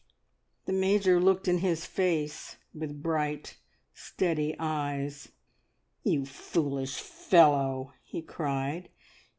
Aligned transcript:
The 0.65 0.73
Major 0.73 1.19
looked 1.21 1.47
in 1.47 1.59
his 1.59 1.85
face 1.85 2.57
with 2.73 3.03
bright, 3.03 3.57
steady 3.93 4.55
eyes. 4.57 5.29
"You 6.03 6.25
foolish 6.25 6.99
fellow!" 6.99 7.93
he 8.01 8.23
cried. 8.23 8.89